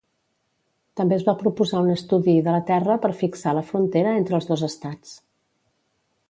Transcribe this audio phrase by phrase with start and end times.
[1.01, 4.51] També es va proposar un estudi de la terra per fixar la frontera entre els
[4.53, 5.15] dos estats.